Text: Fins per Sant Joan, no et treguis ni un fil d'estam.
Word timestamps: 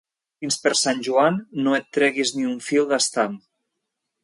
Fins 0.43 0.55
per 0.63 0.71
Sant 0.79 1.03
Joan, 1.07 1.37
no 1.67 1.77
et 1.81 1.87
treguis 1.99 2.33
ni 2.39 2.49
un 2.55 2.57
fil 2.71 2.91
d'estam. 2.95 3.39